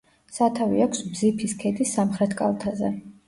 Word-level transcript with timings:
სათავე 0.35 0.79
აქვს 0.85 1.03
ბზიფის 1.09 1.53
ქედის 1.65 1.93
სამხრეთ 1.99 2.35
კალთაზე. 2.43 2.93